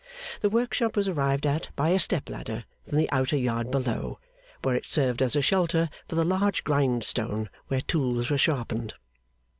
[0.39, 4.17] The workshop was arrived at by a step ladder from the outer yard below,
[4.63, 8.95] where it served as a shelter for the large grindstone where tools were sharpened.